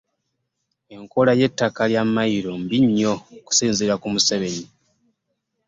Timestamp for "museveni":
4.13-4.63